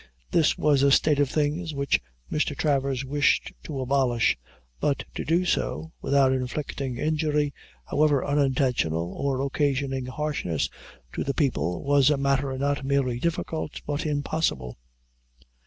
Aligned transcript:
This 0.31 0.57
was 0.57 0.81
a 0.81 0.89
state 0.89 1.19
of 1.19 1.29
things 1.29 1.75
which 1.75 2.01
Mr. 2.31 2.57
Travers 2.57 3.05
wished 3.05 3.53
to 3.61 3.81
abolish, 3.81 4.35
but 4.79 5.03
to 5.13 5.23
do 5.23 5.45
so, 5.45 5.91
without 6.01 6.31
inflicting 6.33 6.97
injury, 6.97 7.53
however 7.85 8.25
unintentional, 8.25 9.13
or 9.13 9.39
occasioning 9.41 10.07
harshness 10.07 10.71
to 11.13 11.23
the 11.23 11.35
people, 11.35 11.83
was 11.83 12.09
a 12.09 12.17
matter 12.17 12.57
not 12.57 12.83
merely 12.83 13.19
difficult 13.19 13.83
but 13.85 14.07
impossible. 14.07 14.75